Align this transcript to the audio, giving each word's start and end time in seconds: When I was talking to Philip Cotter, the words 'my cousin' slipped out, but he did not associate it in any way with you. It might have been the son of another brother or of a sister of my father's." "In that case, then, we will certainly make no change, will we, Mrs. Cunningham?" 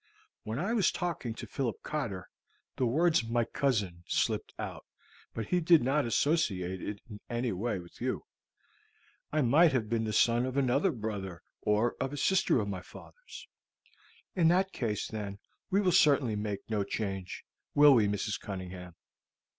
When 0.41 0.57
I 0.57 0.73
was 0.73 0.91
talking 0.91 1.35
to 1.35 1.45
Philip 1.45 1.83
Cotter, 1.83 2.27
the 2.75 2.87
words 2.87 3.23
'my 3.23 3.45
cousin' 3.45 4.03
slipped 4.07 4.51
out, 4.57 4.83
but 5.35 5.49
he 5.49 5.59
did 5.61 5.83
not 5.83 6.07
associate 6.07 6.81
it 6.81 7.01
in 7.07 7.19
any 7.29 7.51
way 7.51 7.77
with 7.77 8.01
you. 8.01 8.25
It 9.31 9.43
might 9.43 9.73
have 9.73 9.89
been 9.89 10.05
the 10.05 10.11
son 10.11 10.47
of 10.47 10.57
another 10.57 10.91
brother 10.91 11.43
or 11.61 11.95
of 11.99 12.13
a 12.13 12.17
sister 12.17 12.59
of 12.59 12.67
my 12.67 12.81
father's." 12.81 13.47
"In 14.35 14.47
that 14.47 14.71
case, 14.73 15.07
then, 15.07 15.37
we 15.69 15.79
will 15.79 15.91
certainly 15.91 16.35
make 16.35 16.67
no 16.67 16.83
change, 16.83 17.45
will 17.75 17.93
we, 17.93 18.07
Mrs. 18.07 18.39
Cunningham?" 18.39 18.95